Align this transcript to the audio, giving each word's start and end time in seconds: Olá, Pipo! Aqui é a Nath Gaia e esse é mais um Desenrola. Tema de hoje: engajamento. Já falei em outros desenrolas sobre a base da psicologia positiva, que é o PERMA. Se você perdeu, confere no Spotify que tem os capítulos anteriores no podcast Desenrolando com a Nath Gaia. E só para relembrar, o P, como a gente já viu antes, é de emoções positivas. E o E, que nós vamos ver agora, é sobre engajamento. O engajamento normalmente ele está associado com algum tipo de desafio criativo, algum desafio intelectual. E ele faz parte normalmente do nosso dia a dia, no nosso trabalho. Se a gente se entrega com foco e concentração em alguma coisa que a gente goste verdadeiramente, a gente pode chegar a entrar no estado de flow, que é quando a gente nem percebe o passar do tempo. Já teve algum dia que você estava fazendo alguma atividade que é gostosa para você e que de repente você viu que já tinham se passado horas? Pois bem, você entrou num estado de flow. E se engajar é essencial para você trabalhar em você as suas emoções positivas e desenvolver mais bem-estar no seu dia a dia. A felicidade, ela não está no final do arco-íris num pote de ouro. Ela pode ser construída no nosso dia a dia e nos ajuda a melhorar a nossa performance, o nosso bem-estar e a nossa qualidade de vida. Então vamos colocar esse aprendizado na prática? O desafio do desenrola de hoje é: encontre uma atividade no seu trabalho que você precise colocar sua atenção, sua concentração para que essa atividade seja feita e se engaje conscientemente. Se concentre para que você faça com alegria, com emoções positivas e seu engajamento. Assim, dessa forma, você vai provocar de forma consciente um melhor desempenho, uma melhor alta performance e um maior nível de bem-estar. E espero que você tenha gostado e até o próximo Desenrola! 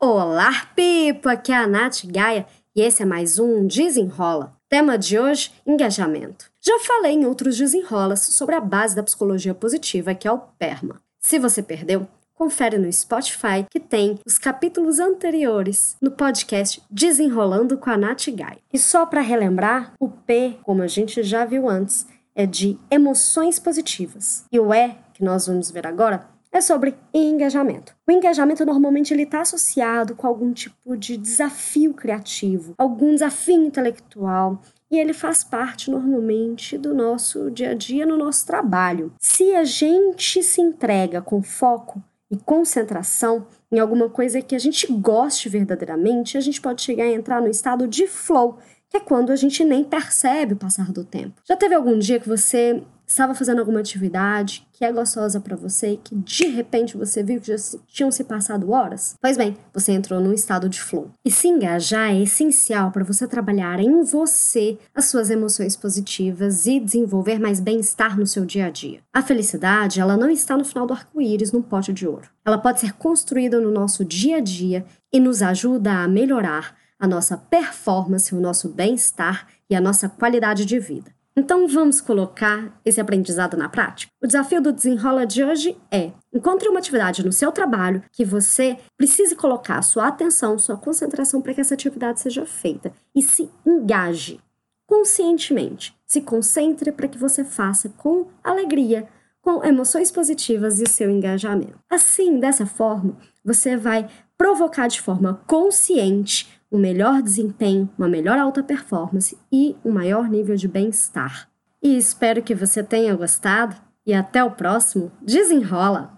Olá, 0.00 0.52
Pipo! 0.76 1.28
Aqui 1.28 1.50
é 1.50 1.56
a 1.56 1.66
Nath 1.66 2.04
Gaia 2.04 2.46
e 2.72 2.80
esse 2.80 3.02
é 3.02 3.04
mais 3.04 3.40
um 3.40 3.66
Desenrola. 3.66 4.56
Tema 4.68 4.96
de 4.96 5.18
hoje: 5.18 5.50
engajamento. 5.66 6.48
Já 6.60 6.78
falei 6.78 7.14
em 7.14 7.26
outros 7.26 7.58
desenrolas 7.58 8.20
sobre 8.20 8.54
a 8.54 8.60
base 8.60 8.94
da 8.94 9.02
psicologia 9.02 9.52
positiva, 9.54 10.14
que 10.14 10.28
é 10.28 10.30
o 10.30 10.38
PERMA. 10.38 11.02
Se 11.18 11.36
você 11.40 11.64
perdeu, 11.64 12.06
confere 12.32 12.78
no 12.78 12.92
Spotify 12.92 13.66
que 13.68 13.80
tem 13.80 14.20
os 14.24 14.38
capítulos 14.38 15.00
anteriores 15.00 15.96
no 16.00 16.12
podcast 16.12 16.80
Desenrolando 16.88 17.76
com 17.76 17.90
a 17.90 17.96
Nath 17.96 18.28
Gaia. 18.28 18.60
E 18.72 18.78
só 18.78 19.04
para 19.04 19.20
relembrar, 19.20 19.94
o 19.98 20.08
P, 20.08 20.60
como 20.62 20.80
a 20.80 20.86
gente 20.86 21.24
já 21.24 21.44
viu 21.44 21.68
antes, 21.68 22.06
é 22.36 22.46
de 22.46 22.78
emoções 22.88 23.58
positivas. 23.58 24.44
E 24.52 24.60
o 24.60 24.72
E, 24.72 24.94
que 25.12 25.24
nós 25.24 25.48
vamos 25.48 25.72
ver 25.72 25.88
agora, 25.88 26.37
é 26.58 26.60
sobre 26.60 26.94
engajamento. 27.14 27.94
O 28.06 28.12
engajamento 28.12 28.66
normalmente 28.66 29.14
ele 29.14 29.22
está 29.22 29.40
associado 29.40 30.14
com 30.14 30.26
algum 30.26 30.52
tipo 30.52 30.96
de 30.96 31.16
desafio 31.16 31.94
criativo, 31.94 32.74
algum 32.76 33.14
desafio 33.14 33.64
intelectual. 33.64 34.60
E 34.90 34.98
ele 34.98 35.12
faz 35.12 35.44
parte 35.44 35.90
normalmente 35.90 36.76
do 36.78 36.94
nosso 36.94 37.50
dia 37.50 37.70
a 37.70 37.74
dia, 37.74 38.06
no 38.06 38.16
nosso 38.16 38.46
trabalho. 38.46 39.12
Se 39.20 39.54
a 39.54 39.64
gente 39.64 40.42
se 40.42 40.60
entrega 40.60 41.20
com 41.20 41.42
foco 41.42 42.02
e 42.30 42.36
concentração 42.36 43.46
em 43.70 43.78
alguma 43.78 44.08
coisa 44.08 44.40
que 44.42 44.54
a 44.54 44.58
gente 44.58 44.90
goste 44.90 45.48
verdadeiramente, 45.48 46.36
a 46.38 46.40
gente 46.40 46.60
pode 46.60 46.82
chegar 46.82 47.04
a 47.04 47.12
entrar 47.12 47.40
no 47.40 47.48
estado 47.48 47.86
de 47.86 48.06
flow, 48.06 48.58
que 48.90 48.96
é 48.96 49.00
quando 49.00 49.30
a 49.30 49.36
gente 49.36 49.64
nem 49.64 49.84
percebe 49.84 50.54
o 50.54 50.56
passar 50.56 50.92
do 50.92 51.04
tempo. 51.04 51.40
Já 51.44 51.56
teve 51.56 51.74
algum 51.74 51.98
dia 51.98 52.18
que 52.18 52.28
você 52.28 52.82
estava 53.08 53.34
fazendo 53.34 53.58
alguma 53.60 53.80
atividade 53.80 54.66
que 54.70 54.84
é 54.84 54.92
gostosa 54.92 55.40
para 55.40 55.56
você 55.56 55.92
e 55.92 55.96
que 55.96 56.14
de 56.14 56.46
repente 56.46 56.96
você 56.96 57.22
viu 57.22 57.40
que 57.40 57.48
já 57.48 57.78
tinham 57.88 58.12
se 58.12 58.22
passado 58.22 58.70
horas? 58.70 59.16
Pois 59.20 59.36
bem, 59.36 59.56
você 59.72 59.92
entrou 59.92 60.20
num 60.20 60.32
estado 60.32 60.68
de 60.68 60.80
flow. 60.80 61.10
E 61.24 61.30
se 61.30 61.48
engajar 61.48 62.10
é 62.10 62.20
essencial 62.20 62.92
para 62.92 63.02
você 63.02 63.26
trabalhar 63.26 63.80
em 63.80 64.04
você 64.04 64.78
as 64.94 65.06
suas 65.06 65.30
emoções 65.30 65.74
positivas 65.74 66.66
e 66.66 66.78
desenvolver 66.78 67.40
mais 67.40 67.58
bem-estar 67.58 68.16
no 68.16 68.26
seu 68.26 68.44
dia 68.44 68.66
a 68.66 68.70
dia. 68.70 69.00
A 69.12 69.22
felicidade, 69.22 70.00
ela 70.00 70.16
não 70.16 70.30
está 70.30 70.56
no 70.56 70.64
final 70.64 70.86
do 70.86 70.92
arco-íris 70.92 71.50
num 71.50 71.62
pote 71.62 71.92
de 71.92 72.06
ouro. 72.06 72.28
Ela 72.44 72.58
pode 72.58 72.78
ser 72.78 72.92
construída 72.92 73.58
no 73.58 73.72
nosso 73.72 74.04
dia 74.04 74.36
a 74.36 74.40
dia 74.40 74.84
e 75.12 75.18
nos 75.18 75.42
ajuda 75.42 76.04
a 76.04 76.08
melhorar 76.08 76.76
a 76.98 77.06
nossa 77.06 77.36
performance, 77.36 78.34
o 78.34 78.40
nosso 78.40 78.68
bem-estar 78.68 79.46
e 79.70 79.74
a 79.76 79.80
nossa 79.80 80.08
qualidade 80.08 80.64
de 80.64 80.78
vida. 80.78 81.12
Então 81.38 81.68
vamos 81.68 82.00
colocar 82.00 82.80
esse 82.84 83.00
aprendizado 83.00 83.56
na 83.56 83.68
prática? 83.68 84.12
O 84.20 84.26
desafio 84.26 84.60
do 84.60 84.72
desenrola 84.72 85.24
de 85.24 85.44
hoje 85.44 85.76
é: 85.88 86.10
encontre 86.34 86.68
uma 86.68 86.80
atividade 86.80 87.24
no 87.24 87.32
seu 87.32 87.52
trabalho 87.52 88.02
que 88.10 88.24
você 88.24 88.76
precise 88.96 89.36
colocar 89.36 89.80
sua 89.82 90.08
atenção, 90.08 90.58
sua 90.58 90.76
concentração 90.76 91.40
para 91.40 91.54
que 91.54 91.60
essa 91.60 91.74
atividade 91.74 92.20
seja 92.20 92.44
feita 92.44 92.92
e 93.14 93.22
se 93.22 93.48
engaje 93.64 94.40
conscientemente. 94.84 95.96
Se 96.04 96.20
concentre 96.20 96.90
para 96.90 97.06
que 97.06 97.18
você 97.18 97.44
faça 97.44 97.88
com 97.90 98.26
alegria, 98.42 99.06
com 99.40 99.64
emoções 99.64 100.10
positivas 100.10 100.80
e 100.80 100.88
seu 100.88 101.08
engajamento. 101.08 101.78
Assim, 101.88 102.40
dessa 102.40 102.66
forma, 102.66 103.16
você 103.44 103.76
vai 103.76 104.08
provocar 104.36 104.88
de 104.88 105.00
forma 105.00 105.40
consciente 105.46 106.57
um 106.70 106.78
melhor 106.78 107.22
desempenho, 107.22 107.88
uma 107.96 108.08
melhor 108.08 108.38
alta 108.38 108.62
performance 108.62 109.38
e 109.50 109.76
um 109.84 109.90
maior 109.90 110.28
nível 110.28 110.56
de 110.56 110.68
bem-estar. 110.68 111.48
E 111.82 111.96
espero 111.96 112.42
que 112.42 112.54
você 112.54 112.82
tenha 112.82 113.14
gostado 113.14 113.76
e 114.04 114.12
até 114.12 114.42
o 114.42 114.50
próximo 114.50 115.12
Desenrola! 115.22 116.17